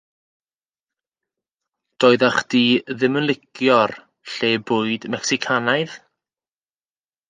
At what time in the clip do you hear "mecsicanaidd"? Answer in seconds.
5.17-5.99